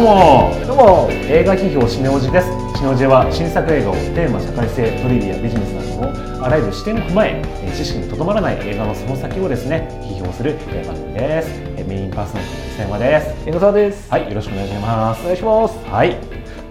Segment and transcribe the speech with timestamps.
[0.00, 0.66] どうも。
[0.66, 1.08] どうも。
[1.28, 2.48] 映画批評シネオジです。
[2.74, 11.50] シネオジは新作映画をテーマ社会性トリビアビジネスなどのあらゆる視点を踏まええー知識にとどまらない映画のその先をですね批評するえー番組です。
[11.76, 13.28] えーメインパーソナリティの磯山です。
[13.46, 14.10] 遠藤さんです。
[14.10, 15.20] はいよろしくお願いします。
[15.20, 15.78] お願いします。
[15.90, 16.16] はい。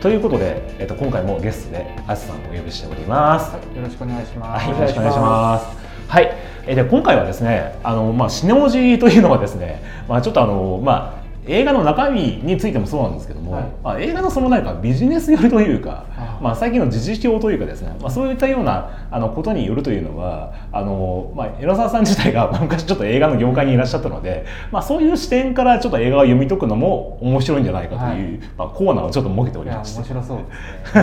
[0.02, 3.54] ということで、えっと今回もゲストであつさんをお呼びしております。
[3.54, 4.66] よろしくお願いします。
[4.66, 5.68] はい、よろしくお願いします。
[6.08, 13.64] はい、えーで今回はですね、あのまあシネオジというのはですね、まあちょっとあのまあ映画の中身についてもそうなんですけども、はい。
[13.84, 16.06] まあ映画のそのなんかビジネス寄りというか、
[16.42, 30.00] まあ最近の時事表というかですね、まあそういったようなあのことによるというのは、あのまあエロ沢さん自体がま あ昔ちょっと映画の業界にいらっしゃったので、まあそういう視点からちょっと映画を読み解くのも面白いんじゃないかという、まあコーナーをちょっと設けておりまして。
[30.00, 30.06] 面。
[30.08, 30.38] 白そう。
[30.38, 30.44] で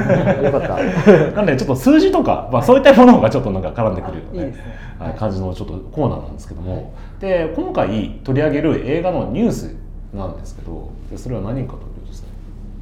[0.03, 0.45] すね。
[0.45, 1.33] よかった。
[1.33, 4.65] なのでちょっと数字とか、まあ、そういったものがちょっとなんか絡んでくるようなねいいですね。
[4.99, 5.19] はいはい。
[5.19, 9.77] 感じのちょっとコーナーなんですけども、で今回取り上げる映画のニュース
[10.15, 12.29] なんですけどでそれは何かというとですね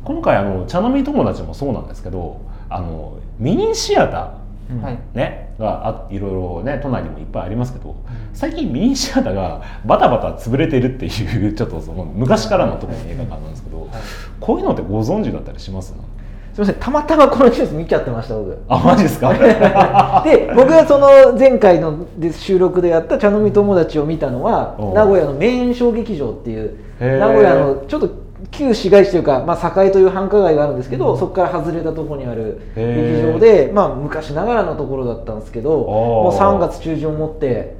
[0.04, 4.44] 今回あの茶飲み友達もそうなんですけどあのミニシアター
[4.82, 4.98] はい。
[5.12, 7.94] ね、があいろいろね都内にもいっぱいありますけど
[8.32, 13.90] 最近ミニシアターがバタバタ潰れてるっていうちょっとその昔からの特に映画館なんですけど、
[14.40, 15.92] こういうのってご存知だったりします？
[16.54, 16.74] すみません。
[16.80, 18.56] たまたまこのニュース見ちゃってました僕。
[18.68, 19.32] あマジですか？
[20.24, 28.08] で僕がその前回ので収録でやった茶飲み友達を見たのは名古屋のメイン小劇場っていう名古屋のちょっと
[28.52, 37.74] 旧市街地というか、まあ、栄という繁華街があるんですけど、そこから外れたところにある劇場で、まあ、昔ながらのところだったんですけどもう3月中旬をもって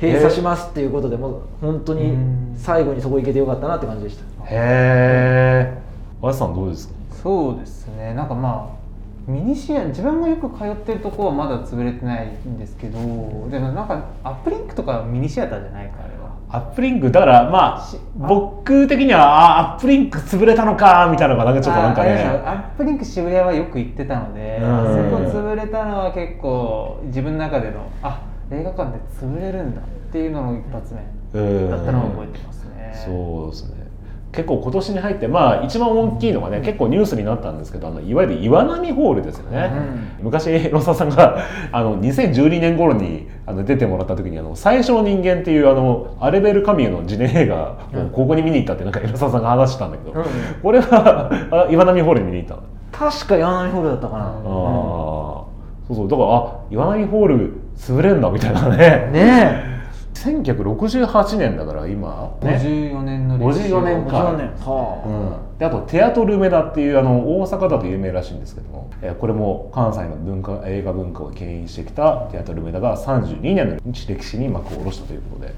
[0.00, 2.54] 閉鎖しますっていうことでもう本当にうん。
[2.56, 4.22] 最後にそこ行けてよかったなって感じでした。
[4.44, 5.78] へえ。
[6.22, 6.94] 和田さんどうですか？
[7.24, 8.14] そうですね。
[8.14, 16.34] なんかまあミニシア自分がよく通ってるとこはまだ潰れてないんですけど、でもなんかアップリンクとかミニシアターじゃないかあれは。
[16.50, 22.22] アップリンクだからまあし僕的にはあーアップリンク潰れたのかみたいなのがなんかちょっとなんかね。
[22.44, 32.92] アップリンク渋谷はよく行ってたので、そこ潰れたのは結構自分の中でのあ映画館で潰れるんだっていうのの一発目うんだったのを覚えてますね。
[33.06, 33.83] そうですね。
[34.34, 39.70] 結構今年に入ってまあ一番大きいのがね、結構ニュースになったんですけどあのいわゆる岩波ホールですよね、
[40.20, 41.38] 昔ロサさんが
[41.70, 50.24] あの2012年頃にあの出てもらった時にあの最初の人間っていうあのアレベル・カミュの自伝映画をここに見に行ったってなんかロサさんが話してたんだけど、うん。
[50.62, 52.62] これはあ岩波ホールに見に行ったの？
[52.92, 55.46] 確か柳波ホールだったかな、ああ、そ
[55.90, 56.08] うそう。
[56.08, 59.10] だからあ岩波ホール潰れんだみたいなね。
[59.12, 59.73] ね
[60.14, 62.60] 1968年だから今ね。
[62.62, 63.82] 54年の歴史を。
[63.82, 75.54] 54年えか50年はうん、であとテアトル梅田っていうあの大阪だと有名らしいんですけども、えーこれも関西の文化映画文化を牽引してきたテアトル梅田が32年の歴史に幕を下ろしたということで。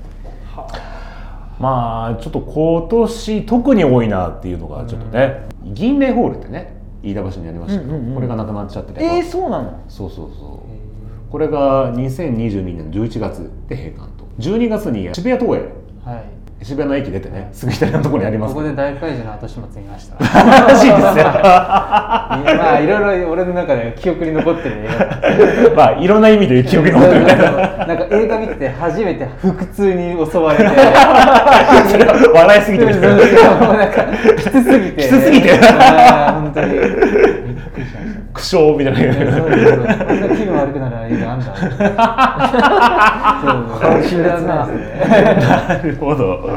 [1.58, 8.14] まあちょっと今年特に多いなっていうのがちょっとね、銀霊ホールってね飯田橋にありましたけど、うんうんうん。
[8.14, 9.82] これがなくなっちゃってて、えー、そうなの？
[9.88, 11.30] そうそうそう。
[11.30, 14.15] これが2022年11月で閉館。
[14.15, 15.68] と12月に渋谷東映。
[16.04, 16.36] はい。
[16.62, 18.54] 渋谷の駅出てねすぐ左のところにあります。
[18.54, 20.16] ここで大怪獣の後始末見ました。
[20.18, 21.24] らしいですよ。
[21.46, 25.74] まあいろいろ俺の中で記憶に残ってる映画。
[25.76, 27.46] まあいろんな意味で記憶に残ってるみたいな。
[27.86, 30.64] なんか映画見てて初めて腹痛に襲われて。
[32.34, 32.94] 笑いすぎてる。
[32.94, 34.04] もうなんか
[34.36, 35.02] きつすぎて。
[35.02, 35.50] きつすぎて。
[35.58, 37.46] 本当に。
[38.36, 40.25] 苦笑みたいそうなそうそう
[40.56, 41.56] こんな気分悪くなる映画あんだ。
[43.42, 43.96] そう。
[43.98, 46.48] 悲しいやつななるほど。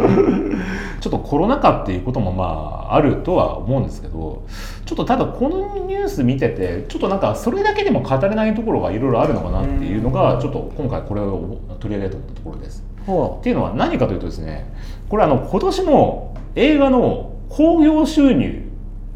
[0.99, 2.43] ちょっとコロナ禍っていうこともま
[2.89, 4.45] ああるとは思うんですけど
[4.85, 12.83] ちょっとただこのニュース見ててちょっとなんかそれだけでも語れないところがいろいろあるのかなっていうのがちょっと今回これを取り上げたところです。
[13.05, 14.71] ほっていうのは何かというとですね
[15.07, 18.69] これあの今年の映画の興行収入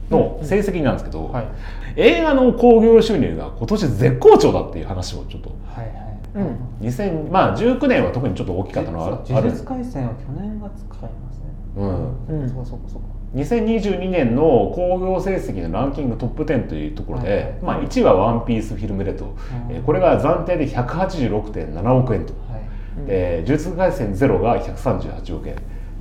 [0.09, 1.45] の成績なんですけど、はい
[1.95, 5.49] 映画の興行収入が今年絶好調だっていう話をちょっと。
[5.65, 5.95] はいはい。
[6.35, 6.87] うん。
[6.87, 9.17] 2000まあ19年は特にちょっと大きかったのはある。
[9.27, 11.45] 呪術廻戦は去年が使いますね。
[11.77, 12.41] うん。
[12.41, 12.89] うんそうかそうか。
[12.89, 19.33] そうか2022年の興行成績のランキングトップ10というところで、はいまあ、1位は「ワンピースフィルムレッド、
[19.71, 22.59] えーこれが暫定で186.7億円と、は
[23.03, 23.07] い。
[23.07, 25.55] で呪術廻戦ゼロが138億円。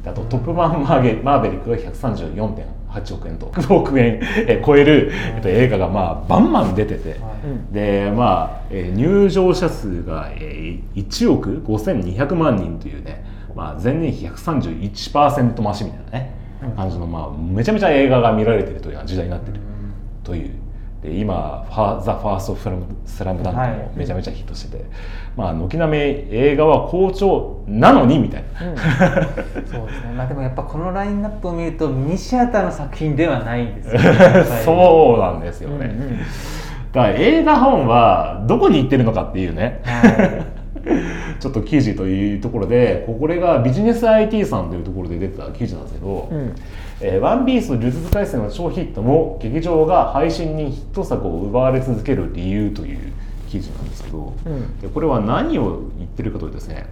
[0.04, 2.64] であとトップマンマーゲマーベリックが134.8
[3.14, 3.46] 億円と。
[3.54, 7.16] 100億円えー超える、えっと、映画がまあバンバン出てて、
[7.72, 13.24] でまあ、えー入場者数が、えー1億5200万人というね、
[13.54, 16.32] まあ、前年比131%増しみたいなね、
[16.76, 19.58] 感じの、まあ、めちゃめちゃ映画が見られてるという時代になってる
[20.24, 20.50] という
[21.02, 23.70] で今ファ「ザ・ファースト・スラムダンクはい。
[23.70, 24.84] もめちゃめちゃヒットしてて、
[25.36, 25.98] まあ軒並み
[26.30, 28.60] 映画は好調なのにみたいな、
[29.66, 30.12] そうですね。
[30.16, 34.44] まあでもやっぱこのラインナップを見るとミニシアターの作品ではないんですよね。
[34.64, 36.18] そうなんですよね、うんうん。
[36.18, 39.80] だから映画本はどこに行ってるのかっていうね。
[39.84, 40.62] はい。
[41.40, 46.54] ちょっと記事というところでこれがビジネス IT さんというところで出てた記事なんですけど、うん
[47.04, 53.12] えーワンピース呪術廻戦は超ヒットも劇場が配信にヒット作を奪われ続ける理由という
[53.50, 54.80] 記事なんですけど、うん。
[54.80, 56.86] でこれは何を言ってるかというとですね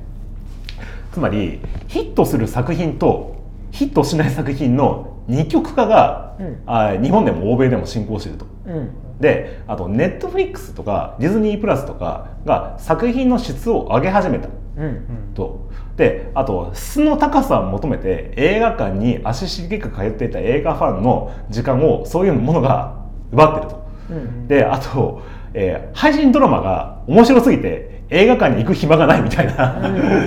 [1.13, 3.37] つまりヒットする作品と
[3.71, 6.63] ヒットしない作品の二極化が、うん。
[6.67, 8.47] あ日本でも欧米でも進行していると。
[8.67, 8.91] うん。
[9.21, 15.33] であとネットフリックスとかディズニープラスとかが作品の質を上げ始めたうん。
[15.35, 15.69] と。
[15.97, 22.97] であと質の高さを求めて映画館に足しげく通っていた映画ファンの時間をそういうものが
[23.33, 23.87] 奪ってると。
[24.11, 24.49] うん。
[24.49, 25.23] であと、
[25.55, 29.81] えー配信ドラマが面白すぎて映画館に行く暇がないみたいな。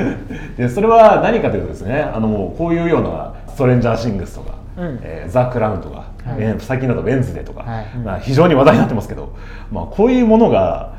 [0.57, 4.99] でそれは何かというとですねあのもうこういうような「ストレンジャーシングス」とかうん。
[5.01, 6.07] えーザ・クラウンとか、はい。
[6.39, 7.85] えー最近だと「ウェンズデー」とか、はい。
[8.03, 9.29] まあ、非常に話題になってますけど、
[9.71, 10.93] まあ、こういうものが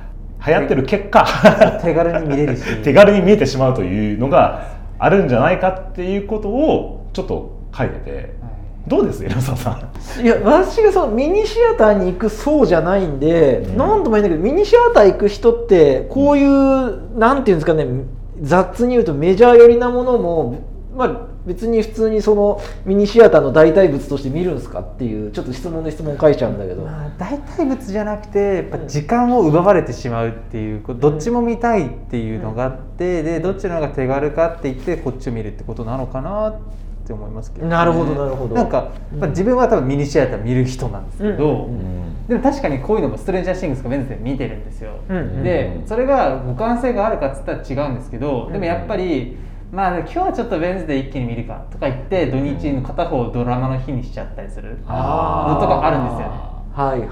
[0.47, 1.27] 流行ってる結果。
[1.83, 2.63] 手軽に見れるし。
[2.83, 4.63] 手軽に見えてしまうというのが
[4.99, 8.35] あるんじゃないかっていうことをちょっと書いてて。
[8.87, 9.25] どうです？
[9.25, 9.81] 江さ
[10.21, 10.23] ん。
[10.23, 13.77] いや私がそのミニシアターに行くそうじゃないんで、うん。
[13.79, 17.87] なんとも言えないけどミニシアター行く人ってこういう、なんていうんですかね
[18.43, 20.59] 雑に言うとメジャー寄りなものも
[20.95, 38.55] まあ別に普通にそのミニシアターの代替物として見るんですかっていうちょっと質問で質問書いちゃうんだけど、まあ、代替物じゃなくてやっぱ時間を奪われてしまうっていうこうどっちも見たいっていうのがあってでどっちの方が手軽かって言ってこっちを見るってことなのかなって思いますけど、なるほどなるほど。
[38.55, 41.75] なんか、まあ、自分は多分ミニシアター見る人なんですけど、うん。
[41.75, 45.17] うんでも確かにこういうのもストレンジャーシングスとか binge で見てるんですよ、うん。
[45.17, 49.37] うんでそれが互換性があるかっつったら違うんですけど、でもやっぱり
[49.75, 55.55] まあ今日はちょっと binge で一気に見るかとか言って土日の片方をドラマの日にしちゃったりするあー。
[55.55, 56.19] のとかあるんですよ。
[56.21, 56.25] ね
[56.73, 57.09] はいはいはい。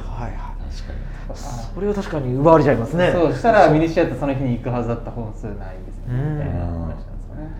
[0.70, 1.36] 確かに
[1.74, 3.10] それは確かに奪われちゃいますね。
[3.12, 5.56] そうしたらミニシアターその日に行くはずだった本数ない
[5.86, 7.50] ですねうんみたいな話なんですよね。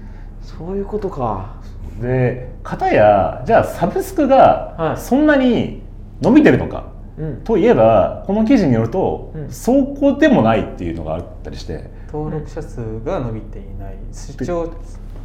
[0.42, 1.56] そういうことか。
[2.00, 4.30] で片やじゃあサブスクはい。
[4.30, 5.82] がそんなに
[6.20, 6.84] 伸びてるのか、
[7.18, 7.36] うん。
[7.42, 9.50] といえばこの記事によると、うん。
[9.50, 14.70] そうこうでもないっていうのがあったりして登録者数が伸びていない視聴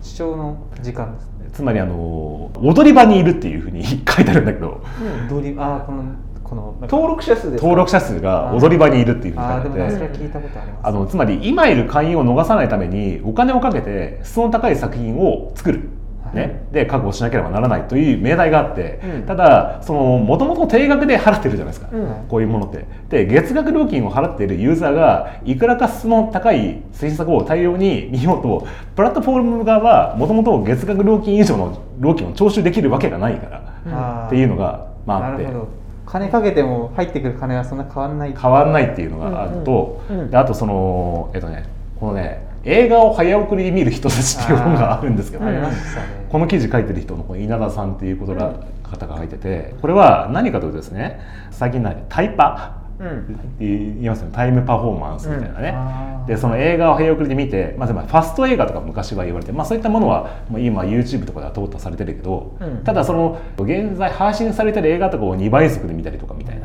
[0.01, 1.49] 視聴の時間ですね。
[1.51, 4.81] つまりあの 踊り場にいるっていうふうに書いてあるんだけど。
[5.29, 6.03] ドリあーこの
[6.43, 7.67] この登録者数ですか？
[7.67, 10.87] 登録者数が踊り場にいるっていうふうに書あーでもいてあってそれは聞いたことあります。
[10.87, 15.89] あのつまり今いる会員を逃さないためにお金をかけて質の高い作品を作る。
[16.33, 19.23] ね、で確保しなければならないという命題があって、うん。
[19.23, 22.25] ただそのもともと定額で払ってるじゃないですか、うん。
[22.27, 22.85] こういうものって。
[23.09, 34.27] で月額料金を払っているユーザーがいくらか質の高い制作を大量に見ようとプラットフォーム側はもともと月額料金以上の料金を徴収できるわけがないから、うん。
[34.27, 35.43] っていうのが、まあ、あって。
[35.43, 35.67] なるほど。
[36.07, 38.33] 金かけても入ってくる金はそんな変わんない。
[38.33, 41.65] 変わんないっていうのがあると、うんうんうんであとそのえっとね
[41.99, 45.61] このね映画を早送りで見る人たちっていう本があるんですけどあね
[46.29, 51.21] この記事書いてる人のこの稲田さんっていうことが、方が書いててこれは何かというとですね
[51.51, 53.55] 最近なタイパうん。
[53.59, 54.31] 言いますよね。
[54.33, 62.83] タイムパフォーマンスみたいなね、あーでその映画を早送りで見て、まあ、ファスト映画とか昔は言われて、まあ、そういったものは今 YouTube とかでは淘汰されてるけど、うん。
[62.83, 66.56] ただその現在配信されてる映画とかを2倍速で見たりとかみたい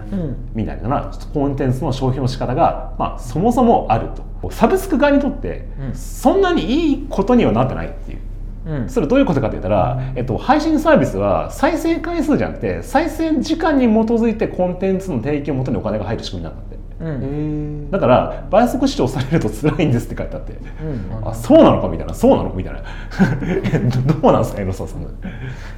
[0.54, 4.08] みたいなコンテンツの消費の仕方が、まあ、そもそもある
[4.40, 4.50] と。
[4.50, 5.94] サブスク側にとってうん。
[5.94, 8.18] そんなにいいことにはなってないっていう。
[8.66, 8.88] うん。
[8.88, 16.71] それどういうことかと言ったら、えっと、配信サービスは再生回数じゃなくて再生時間に基づいてコンテンツの提供をもとにお金が入る仕組みなんだって
[17.02, 17.90] うん。
[17.90, 21.28] だから倍速視聴されると辛いんですって書いてあってうん。
[21.28, 21.88] あそうなのか？
[21.88, 22.14] みたいな。
[22.14, 22.52] そうなの？
[22.54, 22.80] みたいな。
[22.80, 24.62] ど どうなんですか？
[24.62, 25.06] 江野沢さん。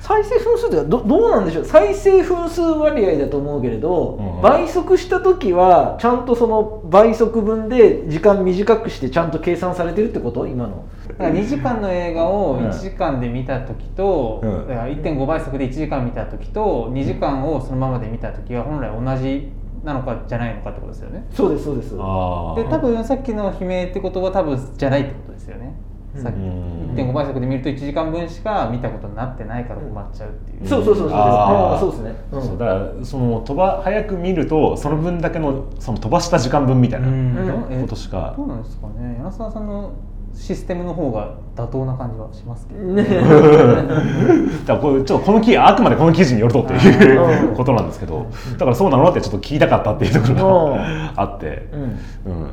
[0.01, 1.65] 再生分数ってどどうなんでしょう？
[1.65, 4.43] 再生分数割合だと思うけれど、うん。
[4.43, 10.47] 倍速した時はちゃんとその倍速分で時間短くしてちゃんと計算されてるってこと？
[10.47, 10.85] 今の。
[11.09, 12.69] だから2時間の映画をうん。
[12.69, 14.69] 1時間で見た時と、うん。
[14.69, 19.51] だから1.5倍速で1時間見た時と2時間をそのままで見た時は本来同じ
[19.85, 21.27] なのかじゃないのかってことですよね。
[21.31, 21.95] そうですそうです。
[21.99, 25.75] あで多分さっきの悲鳴ってことは多分じゃないってことですよね、
[26.17, 26.37] さっき。
[26.37, 32.43] うん1.5倍速で見ると1時間分しか見たことになってないから困っちゃうっていう、そうそうそうそうそうですね、うん。
[32.43, 37.15] そうだからその飛ば早く見るとその分だけのその飛ばした時間分みたいなうん。
[37.15, 37.73] うん。
[37.73, 38.33] えことしか。
[38.37, 39.19] どうなんですかね。
[39.19, 39.93] 柳沢さんの
[40.35, 43.03] システムの方が妥当な感じはしますけど、ね。
[44.67, 48.27] だからこれちょっとこの記あくまでこの記事によるとっていううんことなんですけど。
[48.53, 51.81] だからそうなのってちょっと聞きたかったっていうところがあって、うん。
[51.81, 52.51] うん、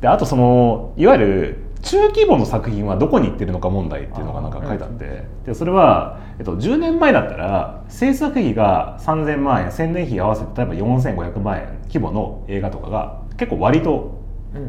[0.00, 5.24] であとそのいわゆる中規模の作品はどこに行ってるのか問題っていうのがなんか書いてあって。
[5.46, 14.15] でそれは、えっと、10年前だったら制作費が3000万円宣伝費合わせて例えば4500万円規模の映画とかが結構割と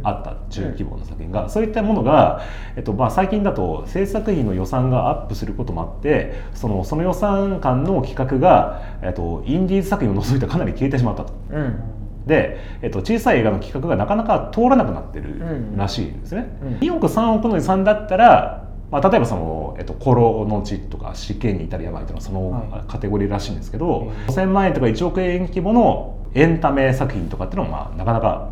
[0.03, 2.41] あった中規模の作品が、そういったものが、
[2.75, 11.33] えっとまあ、最近だと制作費の予算がアップすることもあってそのその予算間の企画が、えっと、インディーズ作品を除いてかなり消えてしまったと。
[11.51, 11.79] うん。
[12.25, 15.77] で、えっと、小さい映画の企画がなかなか通らなくなってるうん。
[15.77, 16.57] らしいんですね。
[16.61, 16.73] うん。
[16.79, 22.91] 2億3億の予算だったら、まあ、例えばその、えっと、コロの地とか死刑に至る病というのはそのはい。
[22.91, 28.49] カテゴリーらしいんですけど、うん5000万円とか1億円規模のエンタメ作品とかっていうのは、まあ、なかなか、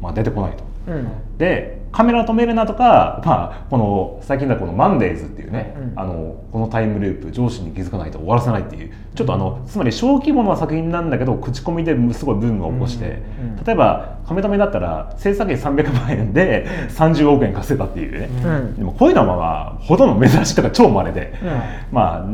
[0.00, 0.64] まあ、出てこないと。
[0.88, 1.38] うん。
[1.38, 5.98] でカメラを止めるなとか、まあ、この最近だとこの「マンデーズ」っていうね、うん。
[5.98, 13.58] あのこのタイムループ上司に気づかないと終わらせないっていうちょっとあのつまり小規模な作品なんだけど口コミですごいブームを起こして、うん。
[13.58, 13.64] うん。
[13.64, 18.76] 例えばカメ止めだったら制作費300万円で30億円稼いだっていうね、うん。
[18.76, 19.42] でもこういうのはま
[19.78, 21.48] あほとんど珍しいとか超稀で、うん。
[21.90, 22.26] まあ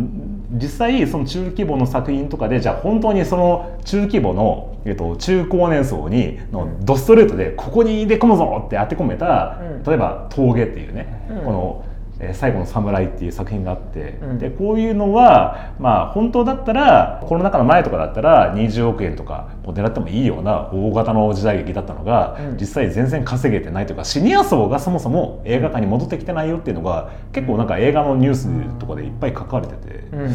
[0.54, 9.82] 実際その中規模の作品とかでじゃあ本当にその中規模の、えっと、中高年層にのドストレートでここに入れ込むぞって当て込めた、うん。
[9.82, 11.44] 例えば「峠」っていうね、うん。
[11.44, 11.93] この「えー
[12.33, 14.38] 最後の侍」っていう作品があって、うん。
[14.38, 22.56] でこういうのはまあ本当だったらコロナ禍の前とかだったら20億円とかを狙ってもいいような大型の時代劇だったのが、うん。
[22.56, 30.35] 実際全然稼げてないというかシニア層がそもそも映画館に戻ってきてないよっていうのが結構なんか映画のニュースとかでいっぱい書かれてて、うん。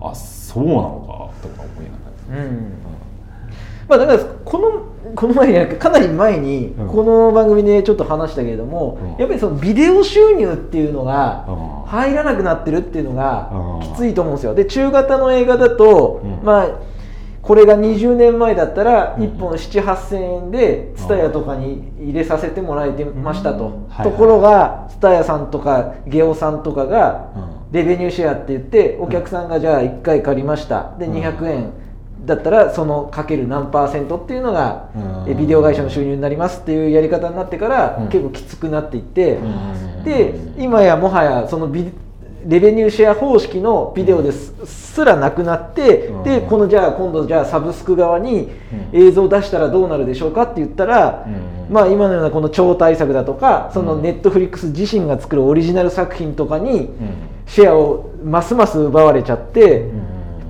[0.00, 2.44] あそうなのかとか思いながら。
[2.44, 2.72] うん
[3.88, 6.88] まあ、だからこのこの前かなり前にうん。
[6.88, 9.08] この番組でちょっと話したけれども、うん。
[9.18, 11.82] やっぱりそのビデオ収入っていうのがうん。
[11.86, 13.94] 入らなくなってるっていうのがうん。
[13.94, 14.54] きついと思うんですよ。
[14.54, 16.44] で中型の映画だと、うん。
[16.44, 16.68] まあ
[17.42, 27.62] これが20年前だったらうん1本7 8千円で TSUTAYA とかに入れさせてもらえてましたと、はいところが TSUTAYA さんとかゲオさんとかがうん。
[27.72, 30.94] レベニューシェアって言ってお客さんがじゃあ1回借りました。
[30.98, 31.14] でうん。
[31.14, 31.72] 200円
[32.24, 34.88] だったらそのかける何パーセントっていうのが
[35.26, 38.08] ビデオ会社の収入になりますっていうやり方になってからうん。
[38.08, 41.90] 結構きつくなっていってうんで今やもはやそのビ
[42.44, 46.22] レベニューシェア方式のビデオですすらなくなってうん。
[46.24, 48.50] でこのじゃあ今度じゃあサブスク側に
[48.92, 49.00] うん。
[49.00, 51.74] 映像を出したらどうなるでしょうかって言ったらうん。
[51.74, 56.88] まあ今のようなこの超大作だとかそのうんネットフリックス自身が作るオリジナル作品とかにうん。
[57.46, 59.86] シェアをますます奪われちゃって、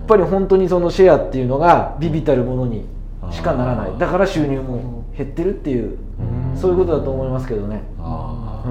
[0.06, 2.87] ぱり本当にそのシェアっていうのがビビたるものに
[3.30, 3.99] しかならない。
[3.99, 5.99] だから収入も減ってるっていう
[6.54, 6.56] うん。
[6.56, 8.62] そういうことだと思いますけどね、あ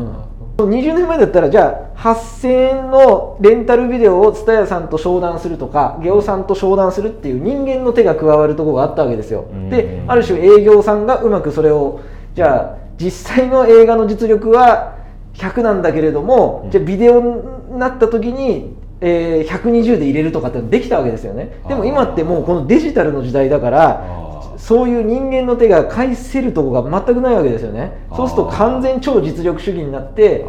[0.60, 9.48] うん、20年前だったらじゃあ8000円のレンタルビデオを TSUTAYA さんと商談するとかゲオさんと商談するっていう人間の手が加わるところがあったわけですよ。
[9.52, 9.70] うん。
[9.70, 12.02] である種営業さんがうまくそれを
[12.36, 14.96] じゃあ実際の映画の実力は
[15.34, 16.72] 100なんだけれども、うん。
[16.72, 21.62] じゃあビデオになった時に、えー120で入れるとかってのできたわけですよね。
[21.68, 28.06] でも今ってもうこのデジタルの時代だからあそういう人間の手が返せるところが全くないわけですよね。
[28.16, 30.46] そうすると完全超実力主義になって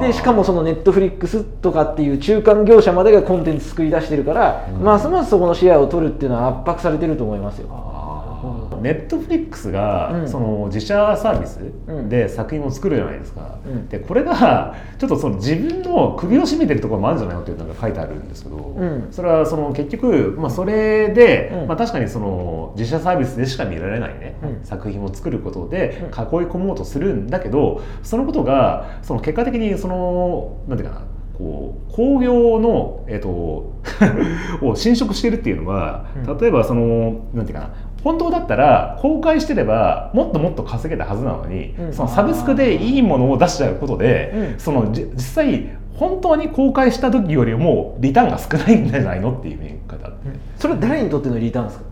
[0.00, 4.84] でしかもそのネットフリックスとかっていう中間業者までがコンテンツ作り出してるから、うん。
[4.84, 7.68] ますますそこのシェアを取るっていうのは圧迫されてると思いますよ。
[8.84, 10.28] ネットフリックスが、うん。
[10.28, 13.88] その自社サービスうんで作品を作るじゃないですか、うん。
[13.88, 19.08] でこれがちょっとその自分の首を絞めてるところもあるんじゃないのっていうのが書いてあるんですけど、ん。
[19.10, 21.68] それはその結局、まあ、それで、うん。
[21.68, 24.64] まあ、確かにその自社サービスでしか見られないね、うん。
[24.66, 26.06] 作品を作ることでうん。
[26.08, 33.72] 囲い込もうとするんだけどそのことがその結果的にそのなんていうかなこう興行の、えっと
[34.62, 36.38] を侵食してるっていうのは、うん。
[36.38, 37.70] 例えばそのなんていうかな
[38.04, 41.92] 本当だったら公開してればもっともっと稼げたはずなのに、うん。
[41.92, 44.60] そのサブスクでいいものを出しちゃうことで、うん。
[44.60, 50.18] そのじ実際本当に公開した時よりもリターンが少ないんじゃないのっていうふうに書いてあって、
[50.58, 51.84] それは誰にとってのリターンですか？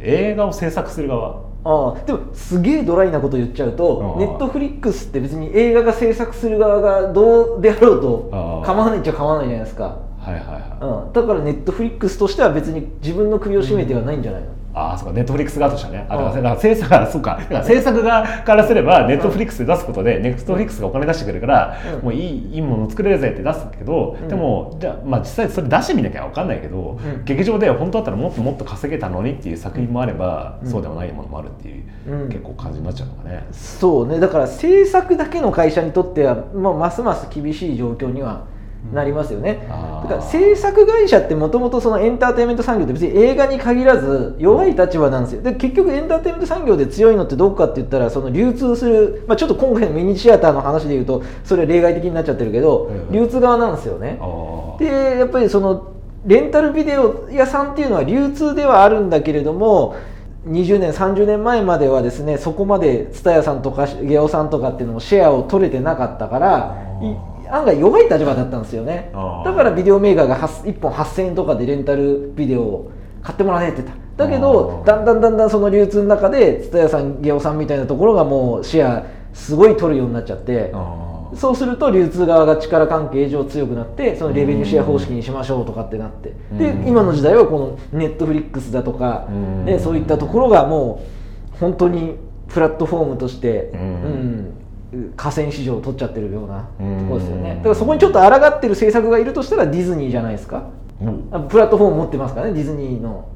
[0.00, 1.48] 映画を制作する側。
[1.64, 16.06] ああでもすげえドライなこと言っちゃうとネットフリックスって別に映画が制作する側がどうであろうと構わないっちゃ構わないじゃないですか、はいはいはい、うん、だからネットフリックスとしては別に自分の首を絞めてはないんじゃないの、ああそうかネットフリックス側としてはね。
[16.08, 17.40] あだか制作がそうか。
[17.64, 22.04] 制作側からすればネットフリックスで出すことでネットフリックスがお金出してくれるから、うん。
[22.04, 24.28] もういいいいもの作れるぜって出すけど、うん。
[24.28, 27.24] でもじゃあ,、まあ実際それ出してみなきゃ分かんないけど、うん。
[27.24, 30.70] 劇場で本当だったらもっともっと稼げたのにっていう作品もあれば、うん。
[30.70, 32.28] そうでもないものもあるっていう、うん。
[32.28, 33.46] 結構感じになっちゃうのかね。
[33.52, 34.20] そうね。
[34.20, 38.46] だから制作だけの会社にとっては、まあ、ますます厳しい状況には
[38.92, 40.08] なりますよね、あー。
[40.08, 45.42] だから制作会社ってもともとそのエンターテインメント産業って別に映画に限らず弱い立場なんですよ。
[45.42, 52.94] で結局エンターテインメント産業で強いのってどこかって言ったらその流通する、まあ、ちょっと今回のミニシアターの話で言うとそれは例外的になっちゃってるけど、うん。
[52.94, 54.20] うん流通側なんですよね。
[54.78, 55.92] でやっぱりその
[56.26, 59.96] レンタルビデオ屋さんっていうのは流通ではあるんだけれども
[60.46, 69.10] 20年30年前まではですねそこまで蔦屋さんとかゲオさんとかっていうのもシェアを取れてなかったからい案外弱い立場だったんですよね。
[69.44, 72.90] だからビデオメーカーが1本8000円とかでレンタルビデオを
[73.22, 73.92] 買ってもらえってた。
[74.16, 80.72] だけどだんだんだんだんその流通の中で蔦屋さんゲオさんみたいなところがもうシェアすごい取るようになっちゃって
[81.34, 86.34] そうすると流通側が力関係上強くなってそのレベニューシェア方式にしましょうとかってなって。
[86.58, 86.88] でうん。
[86.88, 89.64] 今の時代はこのネットフリックスだとかうん。
[89.64, 91.04] ねそういったところがも
[91.54, 92.16] う本当に
[92.48, 93.80] プラットフォームとしてうん。
[93.80, 94.54] うん
[95.16, 97.56] 河川市場を取っちゃってるようなところですようんね。
[97.56, 100.70] だからそこにちょっと抗ってる政策がいるとしたらディズニーじゃないですか。
[101.00, 101.28] うん。
[101.30, 103.28] あプラットフォーム持ってますからねディズニーの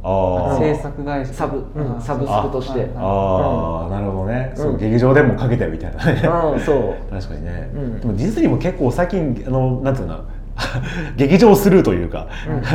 [0.58, 1.34] 制作会社。
[1.34, 2.90] サブうんあサブスクとして。
[2.96, 6.22] ああ、なるほどね、そううん劇場でもかけてるみたいなね、
[6.54, 6.94] うんそう。
[7.12, 8.00] 確かにね、うん。
[8.00, 10.20] でもディズニーも結構最近あのなんていうの
[11.16, 12.28] 劇場スルーというか、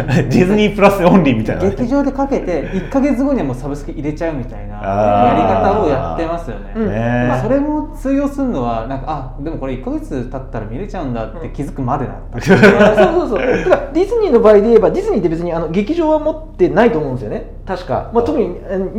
[0.08, 1.64] ディズニープラスオンリーみたいな。
[1.64, 13.40] ね、劇場でかけて1か月後にはもうサブスク入れちゃうみたいなやり方をやってますよね、うんねまあ、それも通用するのはなんかあでもこれ1か月経ったら見れちゃうんだって気づくまでだった、 そうそうそう。
[13.40, 18.54] だからディズニーの場合で言えばディズニーって別にあの劇場は持ってないと思うんですよね確か、まあ、特に日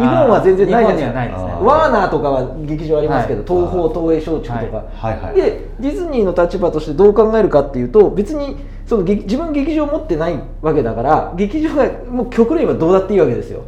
[0.05, 1.47] 本は全然ないじゃないですか。
[1.47, 1.53] ね。
[1.63, 3.67] ワーナーとかは劇場ありますけど、はい。
[3.67, 5.21] 東宝東映松竹とか、はい。
[5.21, 13.65] はいでディズニーの立場としてどう考えるかっていうと別にその劇自分劇場持ってないわけだから劇場がもう極論言えばどうだっていいわけですよ。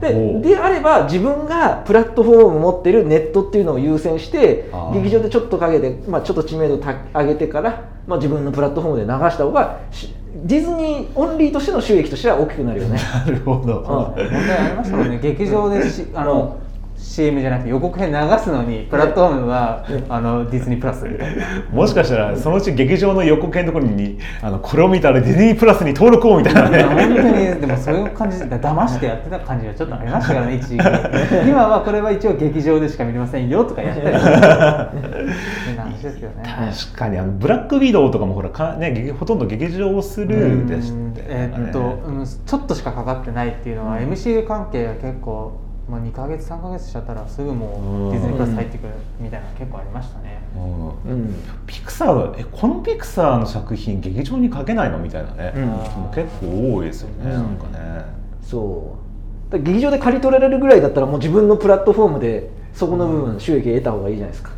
[0.00, 12.98] でであれば自分がプラットフォーム持ってるネットっていうのを優先して劇場でちょっとかけて、まあ、ちょっと知名度た上げてから、まあ、自分のプラットフォームで流した方がしディズニーオンリーとしての収益としては大きくなるよね。
[12.98, 13.84] なるほど、うん。
[13.84, 15.18] 問題ありましたもんね。
[15.22, 16.58] 劇場でしあの
[17.02, 21.04] CM じゃなくて予告編流すのにプラットフォームはあのディズニープラス。
[21.04, 26.82] みたいなもしかしたらそのうち劇場の予告編のところにあのこれを見たらディズニープラスに登録をみたいなね。
[26.84, 30.84] 本当にでもそういう感じで騙してやってた感じがちょっとありましたからね一時期。
[31.46, 34.16] 今はこれは一応劇場でしか見れませんよとかやったり
[35.92, 36.42] 話ですよね。
[36.44, 50.88] 確かにあのブラックウィドウとかもほらか、ね、劇ほとんど劇場スルーでしたよねえーっと、うん、ちょっとしかかかってないっていうのは、MCU 関係が結構、まあ、2か月3か月しちゃったらすぐもうディズニープラス入ってくるみたいなの結構ありましたね、うん。
[50.88, 51.34] うん。
[51.66, 56.14] ピクサーえこのピクサーの作品劇場にかけないのみたいなね、うん。
[56.14, 57.30] 結構多いですよね、うん。
[57.32, 58.04] なんかね。
[58.42, 59.58] そう。
[59.58, 64.50] 劇場で借り取られるぐらいだったらもう自分のプラットフォームでそこの部分収益得た方がいいじゃないですか。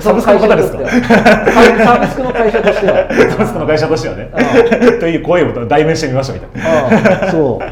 [0.00, 0.78] サブスクの方ですか？
[0.78, 1.88] その会社としては。
[1.88, 3.08] サブスクの会社としては。
[3.30, 4.28] サブスクの会社としてはね。
[4.32, 4.38] あ
[5.00, 6.70] という声を代弁してみましたみたいな。
[6.70, 7.30] ああ。
[7.30, 7.64] そう。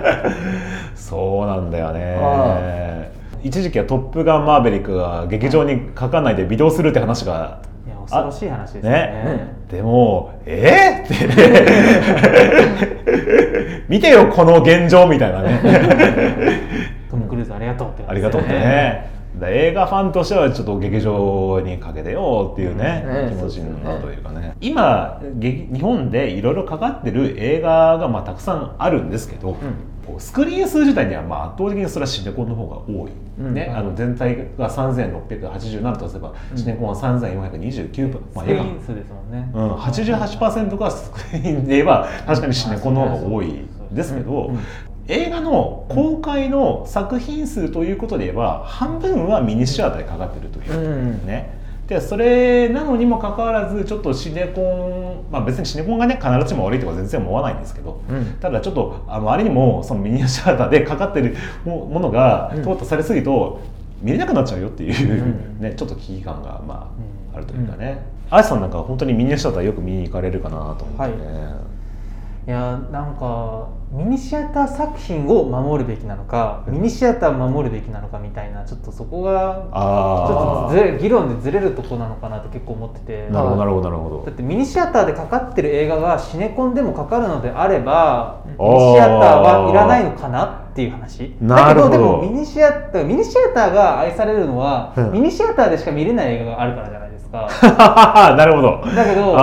[0.96, 3.10] そうなんだよあね
[3.42, 8.98] 一時期は「トップガンマーヴェリック」が劇場にかかんないでビデオするって話がいや恐ろしい話ですよね。
[8.98, 9.54] ね。
[9.70, 11.14] でもえー、って
[13.88, 15.60] 見てよこの現状みたいなね
[18.22, 24.54] りがとうってねだ映画ファンとしてはちょっと劇場にかけてよっていうね、ね気持ちになるというかね。
[24.60, 29.56] 今劇日本でいろいろかかってる映画がまあたくさんあるんですけど、
[30.06, 33.54] こうスクリーン数自体にはまあ圧倒的にそれはシネコンの方が多い、うん。
[33.54, 38.64] ね、あの全体が3687とすれば、シネコンは3429分、まあ、スクリ映画。
[38.64, 44.58] ーン数ですもんね、うん、88%がスクリーンで言えば確かにシネコンの方が多いですけど、うん
[45.08, 51.26] 映画の公開の作品数ということで言えば半分はミニシアターでかかってるという、うん。
[51.26, 51.60] ね。
[51.88, 58.24] でそれなのにもかかわらずちょっとシネコン、まあ、別にシネコンがね必ずしも悪いとか全然思わないんですけど、うん。
[58.40, 62.62] ただちょっっとあまりにもそのミニシアターでかかってる もものがうん。
[62.62, 63.60] 淘汰されすぎると
[64.00, 65.60] 見れなくなっちゃうよっていう、うん。
[65.60, 66.86] ね、ちょっと危機感がまあ、
[67.32, 67.36] うん。
[67.36, 71.71] あるというかね、あやさんなんか本当にミニシアターよく見に行かれるかなと思ってね、い
[72.50, 83.28] やなんかミニシアター作品を守るべきなのかミニシアターを守るべきなのかみたいなちょっとそこがちょあっと議論でずれるとこなのかなって結構思ってて。
[83.28, 84.24] あなるほどなるほどなるほど。
[84.24, 88.56] だってミニシアターでかかってる映画がシネコンでもかかるのであればうん。
[88.56, 91.36] ミニシアターはいらないのかなっていう話。
[91.42, 95.12] だけどでもミニシアターミニシアターが愛されるのは、うん。
[95.12, 97.46] ミニシアターでしか見れない映画があるからじゃないですか。
[98.36, 98.80] なるほど。
[98.96, 99.38] だけどだ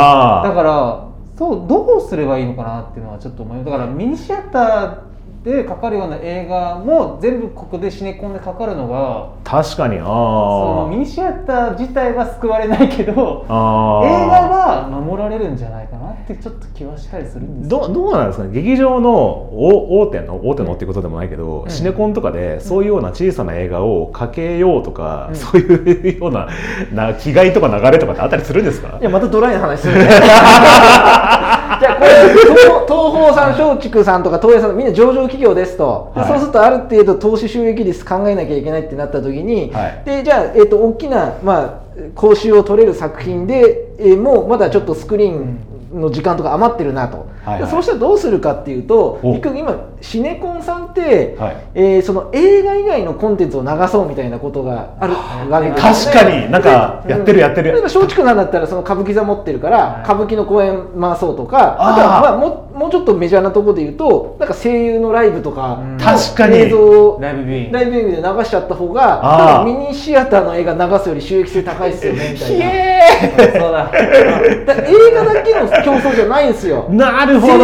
[0.52, 1.09] から
[1.40, 3.66] そうどうすればいいのかなっていうのはちょっと思います。
[3.72, 5.09] だからミニシアター
[5.44, 18.52] でかかるような映画も全部ここでシネコンでかかるのが確かにあそのミーニシアター自体は救われないけど映画は守られるんじゃないかなってちょっと気はしたりするんですよどどうなんですかね？
[18.52, 21.70] 劇場の大大手の大手のっていうことでもないけど、うん。
[21.70, 25.36] シネコンとかでそういうような小さな映画をかけようとか、うん。
[25.38, 26.50] そういうような
[26.92, 28.98] な気概とか流れとかってあったりするんですか？
[29.00, 30.10] いやまたドライな話するね
[31.80, 36.30] じゃあこれ東東宝さん松竹さんとか東映さんみんな上場企業ですと、ではい。
[36.30, 40.04] そうするとある程度投資収益率考えなきゃいけないってなった時に、はい。
[40.06, 41.80] でじゃあ、えー、と大きな、まあ、
[42.16, 45.60] 講習を取れる作品で、えーもうまだちょっとスクリーン
[45.94, 47.62] の時間とか余ってるなと、はいはい。
[47.64, 49.34] でそうしたらどうするかっていうとお。
[49.34, 51.58] 結局今シネコンさんって、はい。
[51.76, 55.14] えーその映画以外のコンテンツを流そうみたいなことがある
[55.50, 55.82] わけでね。
[55.82, 56.52] 確かに。
[56.52, 57.72] なんかやってるやってる。
[57.72, 60.04] 例えば松竹さんだったらその歌舞伎座持ってるから、はい。
[60.04, 66.58] 歌舞伎の公演回そうとかあとはまあももうちょっとメジャーなところで言うとなんか声優のライブとかうん確かに。
[66.58, 68.10] 映像をライブビューイング。
[68.10, 73.60] で流しちゃった方がミニシアターの映画流すより収益性高いですよねみたいな。
[73.60, 76.88] そうだだから映画だけの競争じゃないんですよ。
[76.90, 77.54] なるほど。
[77.58, 77.60] 業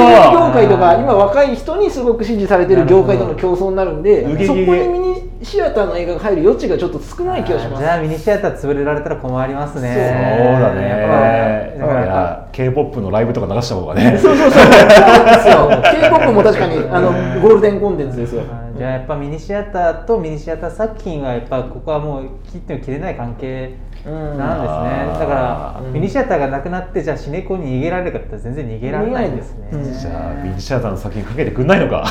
[0.54, 7.84] 界とか今若い人にすごく支持されてる業界との競争になるんでそこにミニシアターの映画が入る余地がちょっと少ない気がします。
[7.84, 9.93] じゃあミニシアター潰れられたら困りますね。
[10.38, 10.88] そうだね。
[10.89, 14.69] やっぱだからいや K-POP のライブとか流した方がねそうそうそうそう。
[14.69, 18.43] なんですよ K-POP も確かにあのゴールデンコンテンツですよ。
[18.78, 25.20] じゃあやっぱミニシアターとミニシアター作品はやっぱここはもう切っても切れない関係うんなんですね。
[25.20, 25.94] だからうん。
[25.94, 29.70] ミニシアターがなくなってじゃあシネコンに逃げられるかって言ったら全然逃げられないですね。
[29.72, 32.04] じゃあミニシアターの作品かけてくんないのか。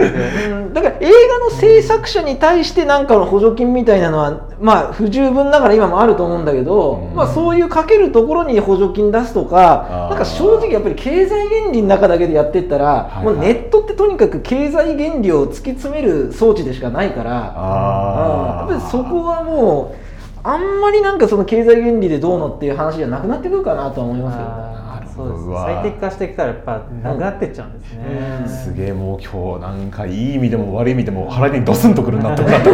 [0.00, 7.14] うんだから映画の制作者に対して何かの補助金みたいなのはまあ不十分ながら今もあると思うんだけど、うん。
[7.14, 13.34] まあ、そういうかけるところに補助金出すとかなんか正直やっぱり経済原理の中だけでやってったら、はいはい。
[13.34, 20.03] もうネットってとにかく経済原理を突き詰める装置でしかないからあうんやっぱりそこはもう
[20.46, 24.74] あんまりなんかその経済原理でどうのっていう話じゃなくなってくるかなとは思いますけどね。
[25.16, 28.04] そうです最適化してきたらやっぱなくなってっちゃうんですね、
[28.42, 28.48] うん。
[28.48, 32.60] すげえもう今日なんかいい意味でも悪い意味でも腹にドスンとくるなって思った。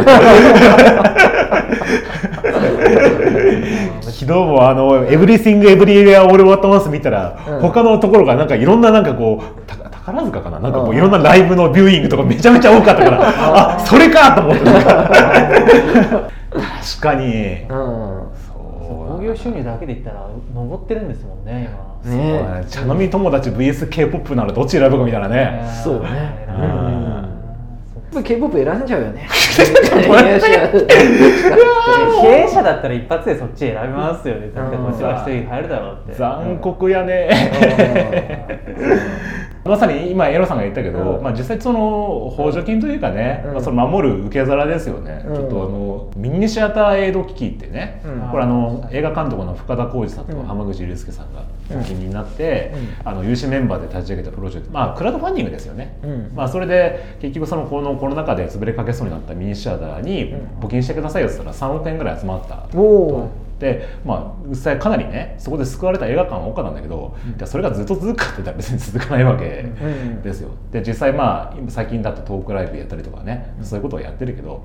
[4.01, 7.59] 昨日もあの「エブリシング・エブリエア・オール・ワット・マンス」見たら、うん。
[7.59, 10.59] 他のところがなんかいろんななんかこうた宝塚かな？
[10.59, 14.63] なんかこううんいろんなライブのビューイングとかめちゃめちゃ多かったからあそれかと思って
[16.61, 17.61] 確かに。
[17.61, 17.67] うん。
[17.67, 18.57] そう
[19.17, 21.69] 興行収入だけで言ったら上ってるんですもんね。
[22.03, 22.13] 今
[22.59, 25.61] ね茶飲み友達 VSK-POP ならどっち選ぶかみたいなね。
[25.83, 26.09] そうね。
[26.47, 27.03] 偉いうん。
[27.05, 27.11] な
[28.13, 29.27] やっぱ K-POP 選んじゃうよね。
[32.21, 34.51] 経営者だったら一発でそっち選びますよね。
[34.53, 36.13] だってこっちは一人入るだろうって。
[36.17, 37.29] 残酷やね
[39.63, 41.23] まさに今エロさんが言ったけど、うん。
[41.23, 43.53] まあ、実際その補助金というかね、うん。
[43.53, 45.35] まあ、その守る受け皿ですよね、うん。
[45.35, 48.29] ちょっとあのミニシアターエイド機器ってね、うん。
[48.31, 50.45] これあの映画監督の深田浩二さんとうん。
[50.45, 51.79] 浜口竜介さんがうん。
[51.81, 54.73] お気になって、うあの有志メンバーで立ち上げたプロジェクト。
[54.73, 56.31] まあクラウドファンディングですよね、うん。
[56.35, 63.40] まあ、それで結局そのこのコロナ禍で潰れかけそうになったミニシアターに募金してくださいよって言ったら3億円ぐらい集まったおおで
[64.05, 70.21] まあ実際かなりねそこで救われた映画館は多かったんだけど、じゃあそれがずっと続くかって言ったら別に続かないわけん。
[70.21, 70.49] ですよ。
[70.71, 74.63] で実際まあ今最近だとトークライブやったりとかね、そういうことをやってるけど、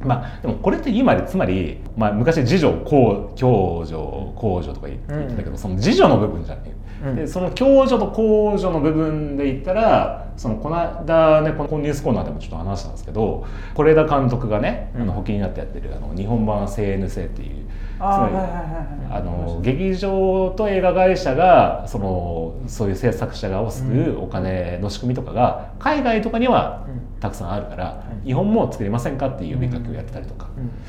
[0.00, 3.96] まあでもこれって今つまり、まあ、昔次女公共助
[4.36, 6.64] 公助とか言ってたけど、その次女の部分じゃない、
[7.04, 7.16] うん。
[7.16, 17.67] でその共助と公助の部分で言ったらそのこの間ねこのニュースコーナーでもちょっと話したんですけど是枝監督がね、あの補金になってやってるあの日本版 CNC っていう
[17.98, 26.86] つま劇場と映画会社がそのそういう制作者がを救うお金の仕組みとかが海外とかには
[27.20, 30.48] たくさんあるから、日本も作りませんかっていう呼びかけをやってたりとか、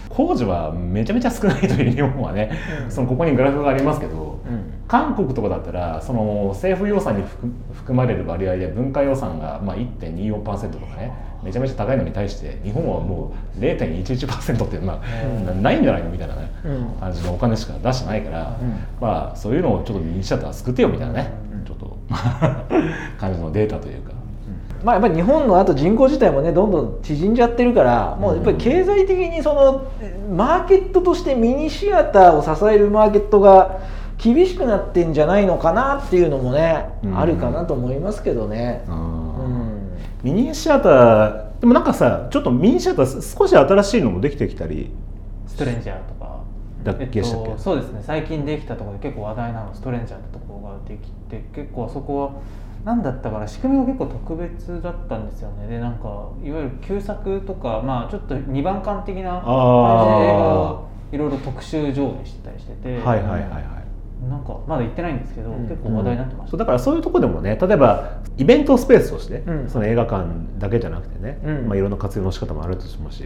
[0.09, 2.51] 工事はめちゃめちゃ少ないという日本はね、
[2.83, 2.91] うん。
[2.91, 4.58] そのここにグラフがありますけど、うん
[4.89, 14.99] 韓国とかだったらその政府予算に含含まれる割合で文化予算がまあ1.24%とかねめちゃめちゃ高いのに対して日本はもう0.11%っていうのは、
[15.45, 16.09] なないんじゃないの？
[16.09, 16.99] みたいなね、うん。
[16.99, 18.79] 感じのお金しか出してないから、うん。
[18.99, 21.65] まあそういうのをちょっとミニシアター救ってよみたいなね、うん。
[21.65, 21.97] ちょっと
[23.17, 24.11] 感じのデータというか。
[24.83, 29.83] まあ、やっぱり日本のあと人口自体もねどんどん縮んじゃってるからもうやっぱり経済的にその
[30.33, 33.79] マーケットとしてミニシアターを支えるマーケットが
[34.21, 37.17] 厳しくなってんじゃないのかなっていうのもね、うん。
[37.17, 38.83] あるかなと思いますけどね。
[38.87, 38.97] ううん。
[38.97, 39.89] ん
[40.23, 44.91] ミニシアターでもなんかさちょっとミニシアター少し新しいのもできてきたり。
[45.47, 46.19] ストレンジャーとか。
[46.83, 52.31] だっけしたっけ、そうですね最近できたところで結構話題なのストレンジャーってところができて結構あそこは
[52.85, 55.67] 何だったかな仕組みが結構特別だったんですよね。
[55.67, 63.78] でなんかいわゆる旧作とかまあちょっと二番館的な感じで映画をいろいろ特集上映してたりしてて、はいはいはいはい
[64.27, 65.67] なんかまだ行ってないんですけど、うん。
[65.67, 69.69] 結構話題になってました、だからそういうとこでもね例えばイベントスペースとして、うん。
[69.69, 70.25] その映画館
[70.57, 71.67] だけじゃなくてね、うん。
[71.67, 73.25] まあ、いろんな活用の仕方もあるとしますし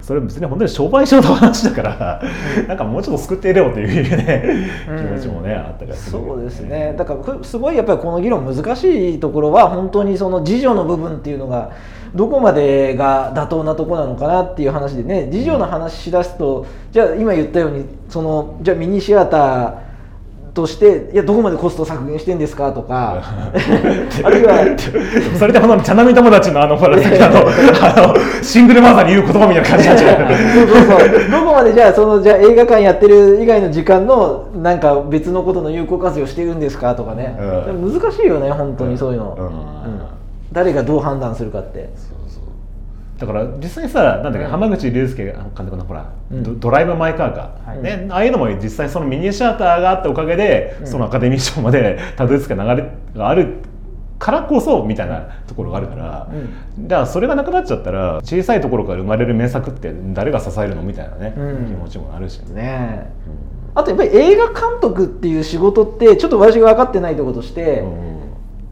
[0.00, 2.22] それ別に本当に商売上の話だから、
[2.66, 4.96] なんかもうちょっと救ってやれよというね、うん。
[4.98, 6.94] 気持ちもねあったりはするそうですね。
[6.98, 11.70] だからすごいやっぱりこの議論難しいところは本当にその自助の部分っていうのが
[12.16, 19.91] どこまでが妥当なところなのかなっていう話でね自助の話しだすとじゃあ今言ったようにそのじゃあミニシアター
[20.54, 23.22] としていやどこまでコスト削減してんですかとか。
[24.22, 24.76] あるいは
[25.38, 30.32] それでほんの茶飲み友達のあのほらさっきあのあのシングルマザーに言う言葉みたいな感じになっちゃう。
[30.52, 31.30] そうそうそう。
[31.30, 39.46] どこまでじゃあそのじゃあ映画館やってる以外の時間のなんか別のことの有効活用してるんですかとかね、う難しいよね本当にそういうの、うん。
[39.46, 39.52] うん。
[40.52, 41.90] 誰がどう判断するかって。
[41.96, 42.41] そうそう
[43.22, 44.46] だから実際さなんだっけ、うん。
[44.50, 46.42] 浜口竜介監督のほら、うん。
[46.42, 47.80] ドドライブ・マイ・カーか、はい。
[47.80, 50.86] ね、ああいうのも実際そのミニシアターがあったおかげで、うん。
[50.88, 53.58] そのアカデミー賞までたどり着く流れがある
[54.18, 56.88] からこそみたいなところがあるから、うん。
[56.88, 61.66] だからそれがなくなっちゃったら小さいところから生まれる名作って誰が支えるのみたいなね、うん。
[61.66, 62.40] 気持ちもあるし。
[62.40, 63.08] ね。
[63.76, 68.11] あとやっぱり映画監督っていう仕事ってちょっと私が分かってないところとして、うん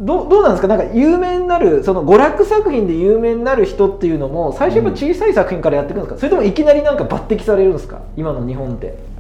[0.01, 0.69] どうどうなんですか？
[0.69, 8.01] なんか有名になるその娯楽作品で有名になる人っていうのも最初やっぱ小さい作品からやっていくんですか、それともいきなりなんか抜擢されるんですか？
[8.17, 9.11] 今の日本って。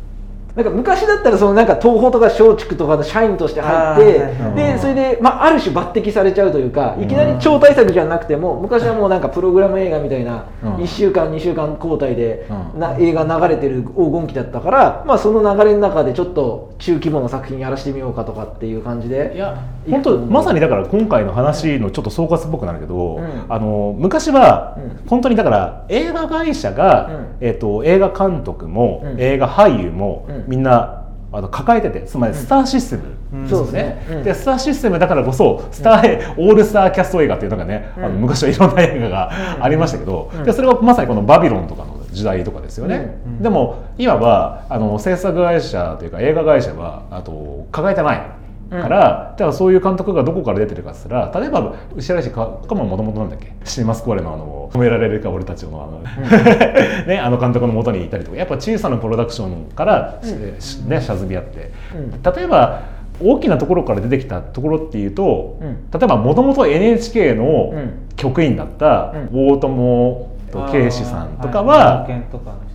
[0.56, 10.74] なんか昔だったらそのなんか東宝とか松竹とかの社員として入って、でそれで、まあ、ある種抜擢されちゃうというかいきなり超大作じゃなくても昔はもうなんかプログラム映画みたいなうん。
[10.78, 12.80] 1週間2週間交代でうん。
[12.80, 19.32] な映画流れてる黄金期だったから、まあ、その流れの中でちょっと中規模な作品やらせてみようかとかっていう感じで。
[19.36, 19.56] いや
[19.88, 23.44] 本当まさにだから今回の話のちょっと総括っぽくなるけど、うん。
[23.48, 25.08] あの昔はうん。
[25.08, 27.26] 本当にだから映画会社が、うん。
[27.40, 29.20] えっと映画監督も、うん。
[29.20, 30.44] 映画俳優も、うん。
[30.48, 33.48] みんなあの抱えててつまりスターシステム、うん。
[33.48, 34.06] ですね。
[34.10, 34.22] うん。
[34.22, 38.14] でスターシステムだからこそスター、オールスターキャスト映画っていうのがね、あのうん。
[38.20, 39.30] 昔はいろんな映画が
[39.64, 40.44] ありましたけど、うん。
[40.44, 43.42] でそれがまさにこのバビロンとかの時代とかですよね、うん。
[43.42, 48.39] でも今はあの制作会社というか映画会社はあと抱えてない
[48.70, 53.52] から、じゃあそういう監督がどこから出てるかっつったら例えば牛原氏かかももともとなんだっけ？
[53.64, 56.00] シネマスコーレのあの褒められるか俺たちのあの、
[57.06, 58.36] ね、あの監督のもとにいたりとか。
[58.36, 60.60] やっぱ小さなプロダクションから、うん。
[60.60, 62.22] しねシャズビアって、うん。
[62.22, 62.82] 例えば
[63.22, 65.90] 大きなところから出てきたところっていうと、うん。
[65.90, 67.90] 例えばもともと NHK のうん。
[68.16, 69.48] 局員だったうん。
[69.48, 72.06] 大友と圭司さんとかは、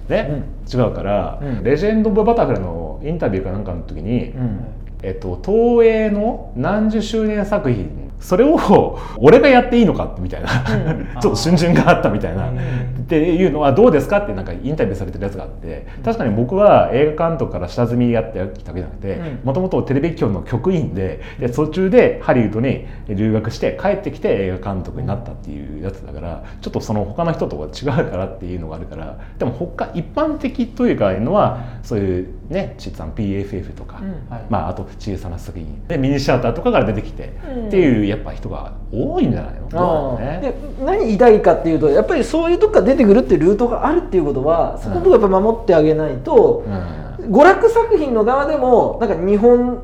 [0.09, 1.63] ね、違うから、うん。
[1.63, 4.59] レジェンド・オブ・バタフライのインタビューかなんかの時に、うん
[5.05, 10.49] えっと、東映の何十周年作品それを俺がやっていいのかみたいな、
[10.89, 11.05] うん。
[11.21, 12.57] ちょっと逡巡があったみたいな、うん。
[12.57, 12.61] っ
[13.07, 19.45] ていうのはどうですかってなんかインタビューされてるやつがあって確かに僕は映画監督から下積みやってきたわけじゃなくてうん。
[19.45, 34.29] もともとテレビ局の局員でで途中でハリウッドに留学して帰ってきて映画監督になったっていうやつだからちょっとその他の人とは違うからっていうのがあるからでも他一般的というかいうのはそういうねちっさん PFF とか、うん。
[34.29, 35.85] はいまあ、あと小さな作品。
[35.87, 40.17] でミニシアターとかから出てきて、うんっていうやっぱ人が多いんじゃないの？
[40.19, 40.39] ね。
[40.41, 47.05] で何言いたいかっていうとやっぱりそういうとこから出てくるっていうルートがあるっていうことはそこのとこやっぱ守ってあげないと、うん。
[47.31, 49.81] 娯楽作品の側でもなんか日本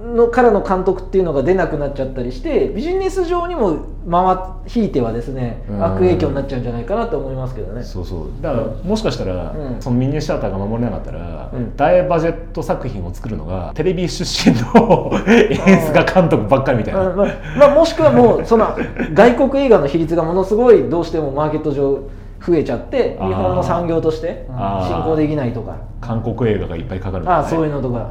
[0.00, 5.84] のからの監督っていうのが出なくなっちゃったりしてビジネス上にも回引いてはですねうん。
[5.84, 7.82] 悪影響になっちゃうんじゃないかなと思いますけどね。
[7.82, 8.42] そうそう。
[8.42, 9.80] だからもしかしたら、うん。
[9.80, 11.76] そのミニシアターが守れなかったら、うん。
[11.76, 17.26] 大バジェット作品を作るのがテレビ出身の 演出家監督ばっかりみたいな、まあまあ
[17.58, 18.76] まあもしくはもうその
[19.12, 22.00] 外国映画の比率がものすごいどうしてもマーケット上
[22.44, 24.46] 増えちゃって日本の産業として
[24.88, 25.76] 進行できないとか。
[26.00, 27.42] 韓国映画がいっぱいかかるとかね。
[27.42, 28.10] ああそういうのとか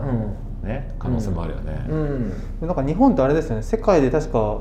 [0.63, 2.30] ね可能性もあるよね、うん、うん。
[2.60, 3.63] でなんか日本ってあれですよね。
[3.63, 4.60] 世界で確か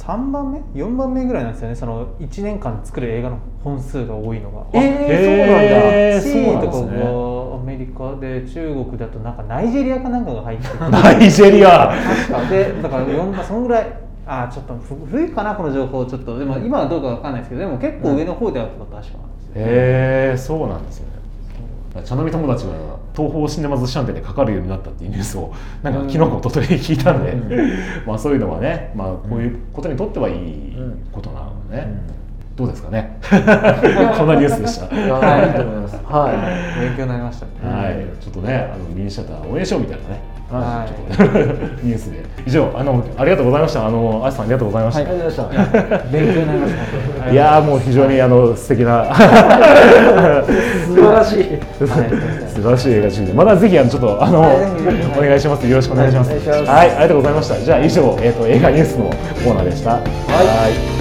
[0.00, 1.74] 3番目？4番目ぐらいなんですよね。
[1.74, 4.66] その1年間で作る映画の本数が多いのが。
[4.72, 6.62] えーそうなんだ。
[6.62, 6.72] そうなん1位とか。
[6.72, 11.92] ですねがアメリカで中国だとなんかナイジェリアかなんかが入ってて ナイジェリア。
[12.28, 13.86] 確かでだから4まあそのぐらい
[14.26, 16.38] あちょっとふ古いかなこの情報ちょっと。
[16.38, 22.72] でも今はどうかわかんないですけどでも結構上の方であったことは確かなんですよ、へえそうなんですよね茶飲み友達が
[23.20, 25.52] 東宝シネマズシャンテでかかるようになったっていうニュースを
[25.82, 27.36] なんか昨日か一昨日聞いたんで、
[28.06, 30.76] まあそういうのはね、まあ、こういうことにとってはいい
[31.12, 32.02] ことなのでね、
[32.56, 33.18] どうですかね？
[33.30, 33.38] こん
[34.28, 34.94] なニュースでした。
[34.94, 36.00] いやいいと思います。
[36.04, 36.32] は
[36.78, 36.80] い。
[36.80, 37.46] 勉強になりました。
[37.46, 41.86] ねはい、ちょっとね、あのミニシアター応援しようみたいなね、はい。
[41.86, 42.24] ニュースで。
[42.46, 43.86] 以上、あの、ありがとうございました。
[43.86, 45.00] あの、あさん、ありがとうございました。
[45.00, 45.58] ありがとうござい。
[45.58, 46.74] ました勉強になりまし
[47.20, 47.30] た。
[47.30, 49.14] いやーもう非常にあの素敵な。
[49.14, 49.20] 素
[50.94, 51.44] 晴らしい。
[51.78, 55.66] 素晴らしい映画中でまたぜひあのちょっとあのお願いします。
[55.68, 56.30] よろしくお願いします。
[56.30, 56.90] はい。
[56.90, 57.60] ありがとうございました。
[57.60, 59.92] じゃあ以上えっ、と映画ニュースのコーナーでした。
[59.92, 59.98] は
[60.96, 60.99] い